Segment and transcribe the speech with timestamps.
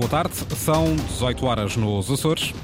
[0.00, 2.54] Boa tarde, são 18 horas nos Açores.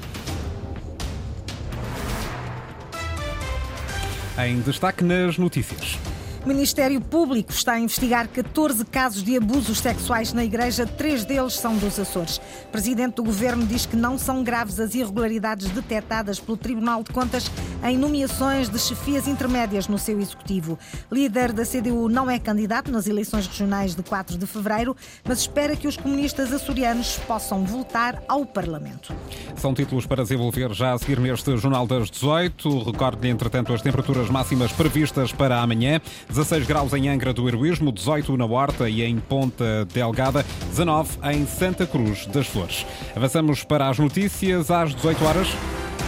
[4.43, 5.99] Em destaque nas notícias.
[6.43, 11.53] O Ministério Público está a investigar 14 casos de abusos sexuais na Igreja, três deles
[11.53, 12.37] são dos Açores.
[12.37, 17.11] O Presidente do Governo diz que não são graves as irregularidades detectadas pelo Tribunal de
[17.11, 17.51] Contas
[17.83, 20.77] em nomeações de chefias intermédias no seu Executivo.
[21.11, 25.75] Líder da CDU não é candidato nas eleições regionais de 4 de fevereiro, mas espera
[25.75, 29.13] que os comunistas açorianos possam voltar ao Parlamento.
[29.55, 32.91] São títulos para desenvolver já a seguir neste Jornal das 18.
[32.91, 36.01] Recorde-lhe, entretanto, as temperaturas máximas previstas para amanhã.
[36.29, 41.45] 16 graus em Angra do Heroísmo, 18 na Horta e em Ponta Delgada, 19 em
[41.45, 42.85] Santa Cruz das Flores.
[43.15, 45.47] Avançamos para as notícias às 18 horas,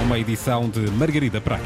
[0.01, 1.63] uma edição de Margarida Praga.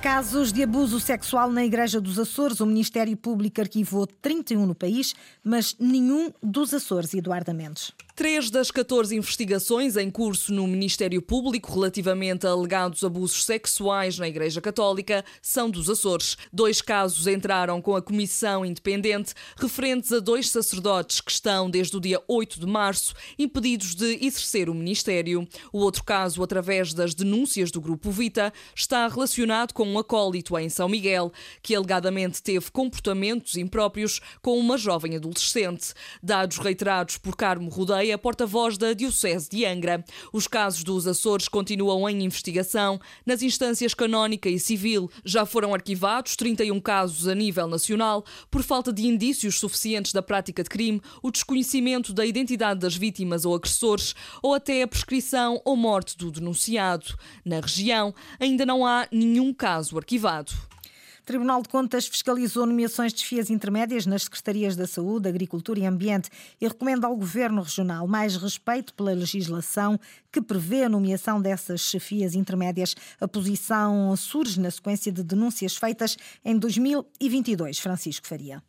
[0.00, 5.14] Casos de abuso sexual na Igreja dos Açores, o Ministério Público arquivou 31 no país,
[5.44, 7.92] mas nenhum dos Açores, Eduardo Mendes.
[8.18, 14.26] Três das 14 investigações em curso no Ministério Público relativamente a alegados abusos sexuais na
[14.26, 16.36] Igreja Católica são dos Açores.
[16.52, 22.00] Dois casos entraram com a Comissão Independente referentes a dois sacerdotes que estão, desde o
[22.00, 25.46] dia 8 de março, impedidos de exercer o ministério.
[25.72, 30.68] O outro caso, através das denúncias do Grupo Vita, está relacionado com um acólito em
[30.68, 35.94] São Miguel, que alegadamente teve comportamentos impróprios com uma jovem adolescente.
[36.20, 40.04] Dados reiterados por Carmo Rodeia, é a porta-voz da Diocese de Angra.
[40.32, 45.10] Os casos dos Açores continuam em investigação nas instâncias canónica e civil.
[45.24, 50.62] Já foram arquivados 31 casos a nível nacional por falta de indícios suficientes da prática
[50.62, 55.76] de crime, o desconhecimento da identidade das vítimas ou agressores ou até a prescrição ou
[55.76, 57.16] morte do denunciado.
[57.44, 60.52] Na região, ainda não há nenhum caso arquivado.
[61.28, 66.30] Tribunal de Contas fiscalizou nomeações de chefias intermédias nas Secretarias da Saúde, Agricultura e Ambiente
[66.58, 70.00] e recomenda ao Governo Regional mais respeito pela legislação
[70.32, 72.94] que prevê a nomeação dessas chefias intermédias.
[73.20, 77.78] A posição surge na sequência de denúncias feitas em 2022.
[77.78, 78.62] Francisco Faria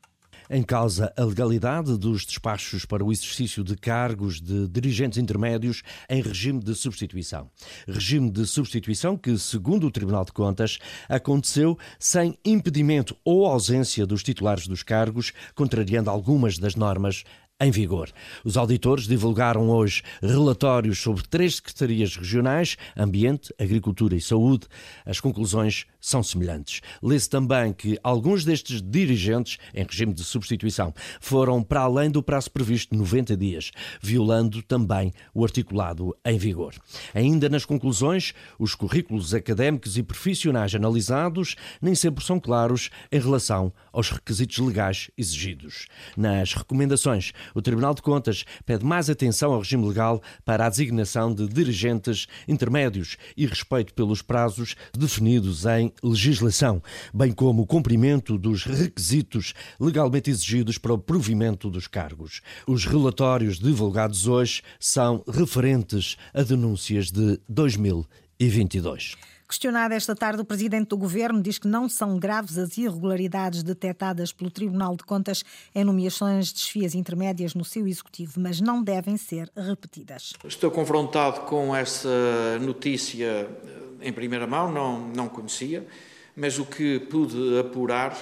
[0.50, 6.22] em causa a legalidade dos despachos para o exercício de cargos de dirigentes intermédios em
[6.22, 7.50] regime de substituição.
[7.88, 14.24] Regime de substituição que, segundo o Tribunal de Contas, aconteceu sem impedimento ou ausência dos
[14.24, 17.24] titulares dos cargos, contrariando algumas das normas
[17.60, 18.10] em vigor.
[18.44, 24.68] Os auditores divulgaram hoje relatórios sobre três secretarias regionais, Ambiente, Agricultura e Saúde.
[25.06, 26.82] As conclusões são semelhantes.
[27.04, 32.50] Lê-se também que alguns destes dirigentes, em regime de substituição, foram para além do prazo
[32.52, 33.72] previsto 90 dias,
[34.02, 36.74] violando também o articulado em vigor.
[37.14, 43.74] Ainda nas conclusões, os currículos académicos e profissionais analisados nem sempre são claros em relação
[43.92, 45.88] aos requisitos legais exigidos.
[46.16, 51.34] Nas recomendações, o Tribunal de Contas pede mais atenção ao regime legal para a designação
[51.34, 56.82] de dirigentes intermédios e respeito pelos prazos definidos em legislação,
[57.14, 62.42] bem como o cumprimento dos requisitos legalmente exigidos para o provimento dos cargos.
[62.68, 69.16] Os relatórios divulgados hoje são referentes a denúncias de 2022.
[69.50, 74.32] Questionado esta tarde, o presidente do governo diz que não são graves as irregularidades detectadas
[74.32, 75.44] pelo Tribunal de Contas
[75.74, 80.34] em nomeações de desfias intermédias no seu executivo, mas não devem ser repetidas.
[80.46, 85.88] Estou confrontado com essa notícia eh, em primeira mão, não, não conhecia,
[86.36, 88.16] mas o que pude apurar,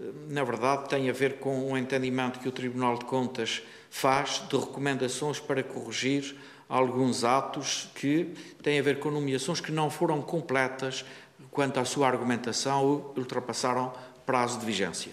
[0.00, 4.42] eh, na verdade, tem a ver com o entendimento que o Tribunal de Contas faz
[4.50, 6.34] de recomendações para corrigir
[6.72, 11.04] alguns atos que têm a ver com nomeações que não foram completas
[11.50, 13.92] quanto à sua argumentação ou ultrapassaram
[14.24, 15.12] prazo de vigência.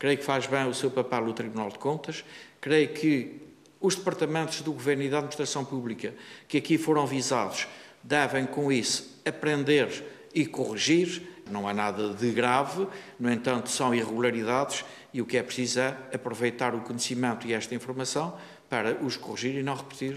[0.00, 2.24] Creio que faz bem o seu papel o Tribunal de Contas,
[2.60, 3.40] creio que
[3.80, 6.12] os departamentos do Governo e da Administração Pública
[6.48, 7.68] que aqui foram visados
[8.02, 11.22] devem, com isso, aprender e corrigir.
[11.48, 12.88] Não há nada de grave,
[13.20, 14.84] no entanto, são irregularidades
[15.14, 18.36] e o que é preciso é aproveitar o conhecimento e esta informação
[18.68, 20.14] para os corrigir e não repetir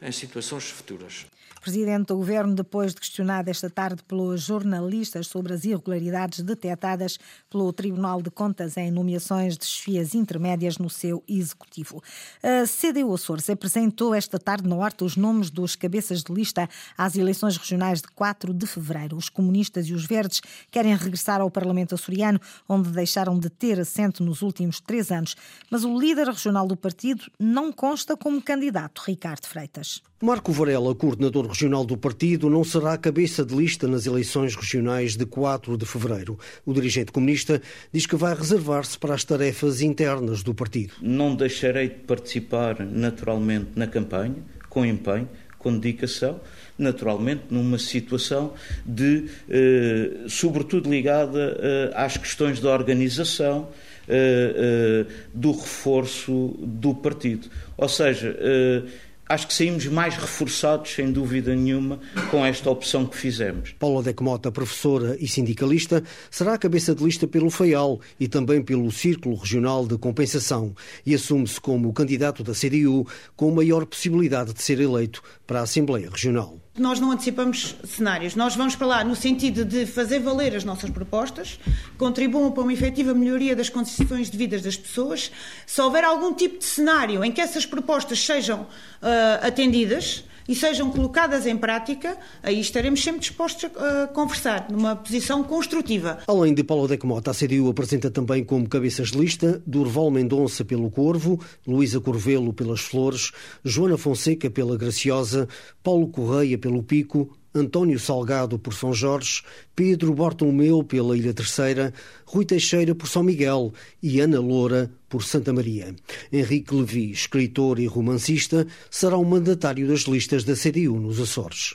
[0.00, 1.26] eh, em situações futuras.
[1.66, 7.18] Presidente do Governo, depois de questionado esta tarde pelos jornalistas sobre as irregularidades detectadas
[7.50, 12.00] pelo Tribunal de Contas em nomeações de chefias intermédias no seu executivo.
[12.40, 17.16] A CDU Açores apresentou esta tarde na Horta os nomes dos cabeças de lista às
[17.16, 19.16] eleições regionais de 4 de fevereiro.
[19.16, 20.40] Os comunistas e os verdes
[20.70, 25.34] querem regressar ao Parlamento açoriano, onde deixaram de ter assento nos últimos três anos.
[25.68, 30.00] Mas o líder regional do partido não consta como candidato, Ricardo Freitas.
[30.22, 35.24] Marco Varela, coordenador Regional do partido não será cabeça de lista nas eleições regionais de
[35.24, 36.38] 4 de fevereiro.
[36.66, 40.92] O dirigente comunista diz que vai reservar-se para as tarefas internas do partido.
[41.00, 44.36] Não deixarei de participar naturalmente na campanha,
[44.68, 45.26] com empenho,
[45.58, 46.38] com dedicação,
[46.78, 48.52] naturalmente numa situação
[48.84, 53.70] de, eh, sobretudo ligada eh, às questões da organização,
[54.06, 57.48] eh, eh do reforço do partido.
[57.78, 58.82] Ou seja, eh,
[59.28, 62.00] acho que saímos mais reforçados, sem dúvida nenhuma,
[62.30, 63.74] com esta opção que fizemos.
[63.78, 68.90] Paula Decmota, professora e sindicalista, será a cabeça de lista pelo FEIAL e também pelo
[68.90, 70.74] Círculo Regional de Compensação
[71.04, 75.62] e assume-se como o candidato da CDU com maior possibilidade de ser eleito para a
[75.62, 76.65] Assembleia Regional.
[76.78, 80.90] Nós não antecipamos cenários, nós vamos para lá no sentido de fazer valer as nossas
[80.90, 81.58] propostas,
[81.96, 85.32] contribuam para uma efetiva melhoria das condições de vida das pessoas.
[85.66, 90.90] Se houver algum tipo de cenário em que essas propostas sejam uh, atendidas, e sejam
[90.90, 96.18] colocadas em prática, aí estaremos sempre dispostos a conversar, numa posição construtiva.
[96.26, 100.90] Além de Paulo Decmota, a CDU apresenta também como cabeças de lista Durval Mendonça pelo
[100.90, 103.32] Corvo, Luísa Corvelo pelas Flores,
[103.64, 105.48] Joana Fonseca pela Graciosa,
[105.82, 109.42] Paulo Correia pelo Pico, António Salgado por São Jorge,
[109.74, 111.92] Pedro Bartolomeu pela Ilha Terceira,
[112.26, 113.72] Rui Teixeira por São Miguel
[114.02, 115.96] e Ana Loura por Santa Maria.
[116.30, 121.74] Henrique Levi, escritor e romancista, será o mandatário das listas da CDU nos Açores.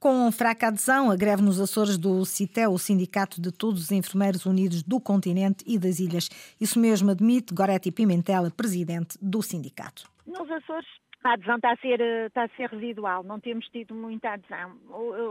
[0.00, 4.44] Com fraca adesão, a greve nos Açores do CITEL, o Sindicato de Todos os Enfermeiros
[4.44, 6.28] Unidos do Continente e das Ilhas.
[6.60, 10.08] Isso mesmo admite Goretti Pimentel, presidente do sindicato.
[10.26, 10.86] Nos Açores
[11.26, 14.76] a adesão está a, ser, está a ser residual, não temos tido muita adesão.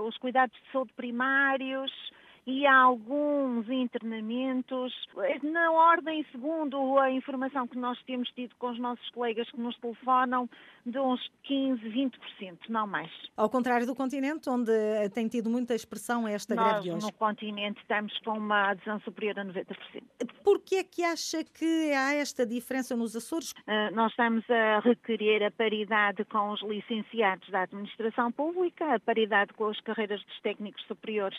[0.07, 1.91] Os cuidados de saúde primários
[2.47, 4.93] e há alguns internamentos
[5.41, 9.75] na ordem, segundo a informação que nós temos tido com os nossos colegas que nos
[9.77, 10.47] telefonam,
[10.85, 13.11] de uns 15, 20%, não mais.
[13.35, 14.71] Ao contrário do continente, onde
[15.13, 17.05] tem tido muita expressão esta nós, greve de hoje.
[17.05, 19.65] no continente estamos com uma adesão superior a 90%.
[20.43, 23.51] Por que é que acha que há esta diferença nos Açores?
[23.51, 29.53] Uh, nós estamos a requerer a paridade com os licenciados da administração pública, a paridade
[29.53, 31.37] com as carreiras dos técnicos superiores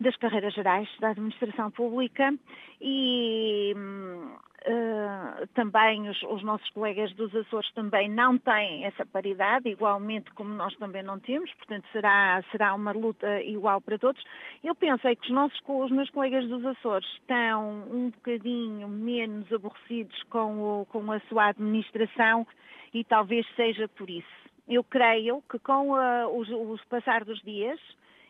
[0.00, 2.34] das carreiras gerais da administração pública
[2.80, 10.30] e uh, também os, os, nossos colegas dos Açores também não têm essa paridade, igualmente
[10.32, 14.22] como nós também não temos, portanto será, será uma luta igual para todos.
[14.62, 19.52] Eu penso é que os, nossos, os meus colegas dos Açores estão um bocadinho menos
[19.52, 22.46] aborrecidos com, o, com a sua administração
[22.92, 24.44] e talvez seja por isso.
[24.66, 27.78] Eu creio que com uh, o, o passar dos dias,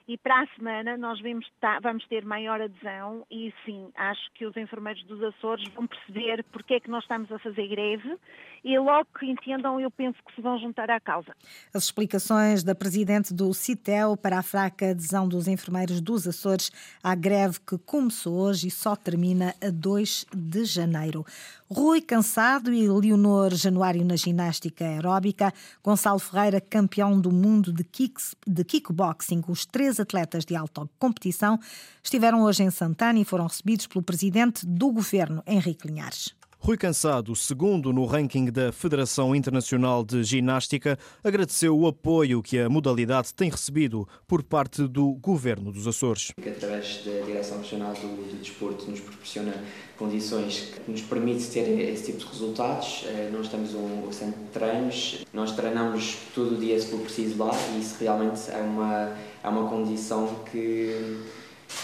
[0.06, 4.45] e para a semana nós vamos, tá, vamos ter maior adesão e sim, acho que
[4.45, 8.19] os enfermeiros dos Açores vão perceber porque é que nós estamos a fazer greve
[8.62, 11.35] e logo que entendam, eu penso que se vão juntar à causa.
[11.73, 16.71] As explicações da Presidente do CITEL para a fraca adesão dos enfermeiros dos Açores
[17.03, 21.25] à greve que começou hoje e só termina a 2 de janeiro.
[21.71, 25.53] Rui Cansado e Leonor Januário na ginástica aeróbica,
[25.83, 31.58] Gonçalo Ferreira, campeão do mundo de, kicks, de kickboxing, os três atletas de alta competição,
[32.02, 36.35] estiveram hoje em Santana e foram recebidos pelo presidente do governo, Henrique Linhares.
[36.64, 42.70] Rui Cansado, segundo no ranking da Federação Internacional de Ginástica, agradeceu o apoio que a
[42.70, 46.32] modalidade tem recebido por parte do Governo dos Açores.
[46.38, 49.52] Através da Direção Regional do, Desporto nos proporciona
[49.99, 53.05] condições que nos permite ter esse tipo de resultados.
[53.08, 57.44] Eh, nós temos um centro de treinos, nós treinamos todo o dia se for preciso
[57.44, 61.18] lá e isso realmente é uma, é uma condição que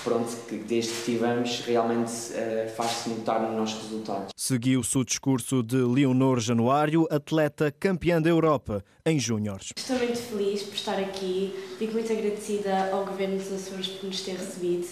[0.04, 4.32] pronto, que desde que tivemos realmente uh, faz-se notar nos nossos resultados.
[4.36, 9.72] Seguiu-se o discurso de Leonor Januário, atleta campeã da Europa em Júniores.
[9.76, 14.20] Estou muito feliz por estar aqui, fico muito agradecida ao Governo dos Açores por nos
[14.22, 14.86] ter recebido.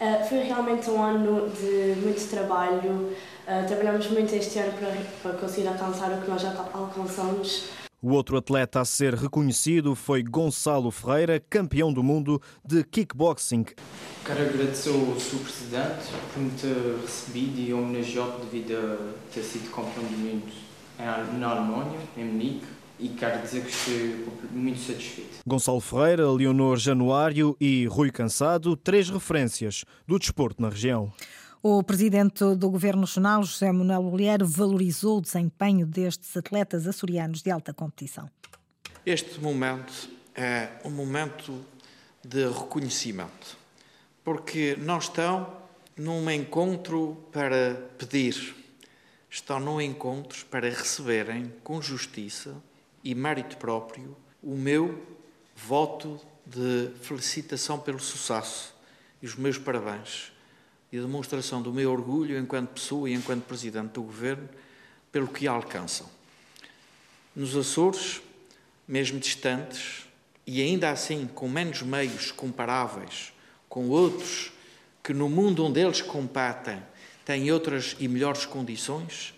[0.00, 3.10] Uh, foi realmente um ano de muito trabalho,
[3.46, 7.79] uh, trabalhamos muito este ano para, para conseguir alcançar o que nós já alcançamos.
[8.02, 13.66] O outro atleta a ser reconhecido foi Gonçalo Ferreira, campeão do mundo de kickboxing.
[14.24, 15.38] Quero agradecer ao Sr.
[15.40, 20.50] Presidente por me ter recebido e homenageado devido a ter sido campeão do mundo
[21.38, 22.66] na Alemanha, em Munique,
[22.98, 25.38] e quero dizer que estou muito satisfeito.
[25.46, 31.12] Gonçalo Ferreira, Leonor Januário e Rui Cansado, três referências do desporto na região.
[31.62, 37.50] O presidente do Governo Regional, José Manuel Bolheiro, valorizou o desempenho destes atletas açorianos de
[37.50, 38.30] alta competição.
[39.04, 41.62] Este momento é um momento
[42.26, 43.58] de reconhecimento,
[44.24, 45.54] porque não estão
[45.94, 48.56] num encontro para pedir,
[49.28, 52.56] estão num encontro para receberem com justiça
[53.04, 55.06] e mérito próprio o meu
[55.54, 58.74] voto de felicitação pelo sucesso
[59.20, 60.32] e os meus parabéns
[60.92, 64.48] e demonstração do meu orgulho enquanto pessoa e enquanto Presidente do Governo
[65.12, 66.08] pelo que alcançam.
[67.34, 68.20] Nos Açores,
[68.86, 70.06] mesmo distantes,
[70.46, 73.32] e ainda assim com menos meios comparáveis
[73.68, 74.52] com outros
[75.02, 76.82] que no mundo onde eles combatem
[77.24, 79.32] têm outras e melhores condições,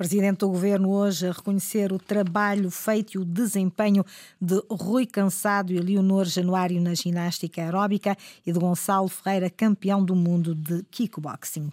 [0.00, 4.02] Presidente do Governo hoje a reconhecer o trabalho feito e o desempenho
[4.40, 8.16] de Rui Cansado e Leonor Januário na ginástica aeróbica
[8.46, 11.68] e de Gonçalo Ferreira, campeão do mundo de kickboxing.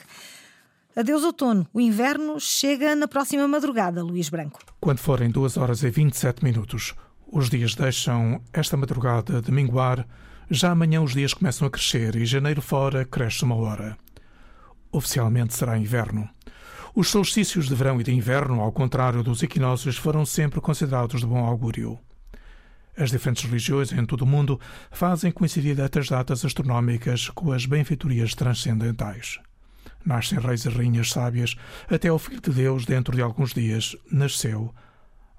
[0.94, 4.60] Adeus outono, o inverno chega na próxima madrugada, Luís Branco.
[4.82, 6.96] Quando forem 2 horas e 27 minutos,
[7.32, 10.06] os dias deixam esta madrugada de minguar,
[10.52, 13.98] já amanhã os dias começam a crescer e janeiro fora cresce uma hora.
[14.92, 16.30] Oficialmente será inverno.
[17.00, 21.28] Os solstícios de verão e de inverno, ao contrário dos equinócios, foram sempre considerados de
[21.28, 22.00] bom augúrio.
[22.98, 28.34] As diferentes religiões em todo o mundo fazem coincidir estas datas astronómicas com as benfeitorias
[28.34, 29.40] transcendentais.
[30.04, 31.56] Nascem reis e rainhas sábias,
[31.88, 34.74] até o Filho de Deus, dentro de alguns dias, nasceu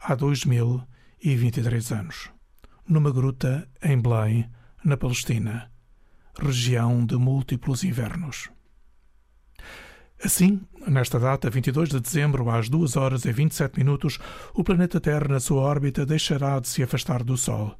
[0.00, 2.30] há 2023 anos,
[2.88, 4.48] numa gruta em Belém,
[4.84, 5.72] na Palestina,
[6.38, 8.48] região de múltiplos invernos.
[10.22, 14.18] Assim, nesta data, 22 de dezembro, às 2 horas e 27 minutos,
[14.52, 17.78] o planeta Terra, na sua órbita, deixará de se afastar do Sol.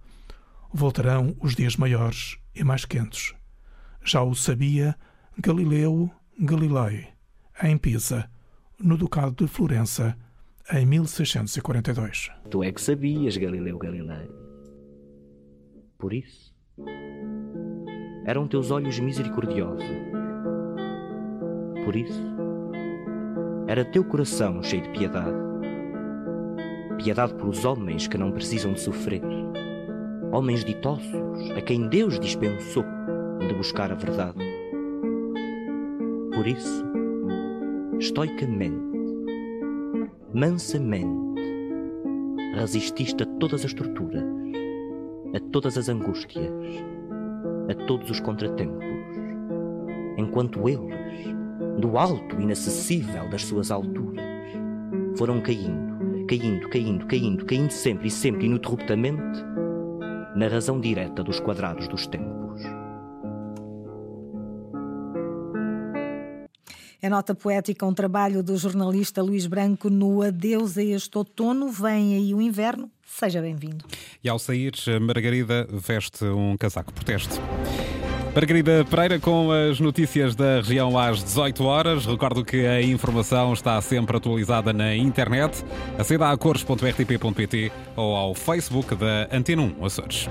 [0.73, 3.35] Voltarão os dias maiores e mais quentes.
[4.05, 4.95] Já o sabia
[5.37, 7.09] Galileu Galilei,
[7.63, 8.31] em Pisa,
[8.79, 10.17] no Ducado de Florença,
[10.73, 12.31] em 1642.
[12.49, 14.31] Tu é que sabias, Galileu Galilei.
[15.99, 16.55] Por isso,
[18.25, 19.85] eram teus olhos misericordiosos
[21.89, 22.21] por isso.
[23.67, 25.39] Era teu coração cheio de piedade.
[26.99, 29.23] Piedade pelos homens que não precisam de sofrer.
[30.31, 31.11] Homens ditosos
[31.57, 32.85] a quem Deus dispensou
[33.39, 34.37] de buscar a verdade.
[36.35, 36.85] Por isso,
[37.99, 38.77] estoicamente,
[40.35, 41.41] mansamente,
[42.55, 44.25] resististe a todas as torturas,
[45.35, 46.53] a todas as angústias,
[47.71, 48.85] a todos os contratempos,
[50.19, 51.38] enquanto eles
[51.79, 54.25] do alto inacessível das suas alturas,
[55.17, 59.43] foram caindo, caindo, caindo, caindo, caindo sempre e sempre ininterruptamente
[60.35, 62.39] na razão direta dos quadrados dos tempos.
[67.01, 71.71] É nota poética, um trabalho do jornalista Luís Branco no Adeus a este outono.
[71.71, 72.91] Vem aí o inverno.
[73.07, 73.85] Seja bem-vindo.
[74.23, 77.39] E ao sair, Margarida veste um casaco por teste.
[78.35, 82.07] Margarida Pereira com as notícias da região às 18 horas.
[82.07, 85.65] Recordo que a informação está sempre atualizada na internet.
[85.99, 90.29] Aceda a cores.rtp.pt ou ao Facebook da Antena 1 Açores.